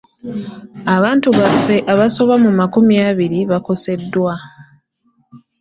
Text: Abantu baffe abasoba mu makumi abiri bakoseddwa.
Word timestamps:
Abantu 0.95 1.27
baffe 1.37 1.75
abasoba 1.93 2.33
mu 2.43 2.51
makumi 2.59 2.95
abiri 3.09 3.39
bakoseddwa. 3.51 4.33